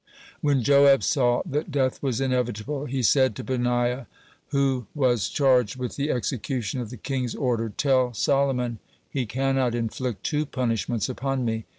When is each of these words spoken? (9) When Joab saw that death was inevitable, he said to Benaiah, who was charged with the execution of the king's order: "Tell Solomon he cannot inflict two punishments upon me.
(9) 0.41 0.41
When 0.55 0.63
Joab 0.63 1.03
saw 1.03 1.43
that 1.45 1.69
death 1.71 2.01
was 2.01 2.19
inevitable, 2.19 2.85
he 2.87 3.03
said 3.03 3.35
to 3.35 3.43
Benaiah, 3.43 4.07
who 4.47 4.87
was 4.95 5.29
charged 5.29 5.75
with 5.75 5.95
the 5.95 6.09
execution 6.09 6.81
of 6.81 6.89
the 6.89 6.97
king's 6.97 7.35
order: 7.35 7.69
"Tell 7.69 8.11
Solomon 8.11 8.79
he 9.11 9.27
cannot 9.27 9.75
inflict 9.75 10.23
two 10.23 10.47
punishments 10.47 11.07
upon 11.07 11.45
me. 11.45 11.65